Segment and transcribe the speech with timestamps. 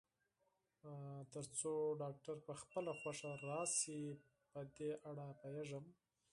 [1.33, 4.03] تر څو ډاکټر په خپله خوښه راشي،
[4.51, 5.85] په دې اړه پوهېږم.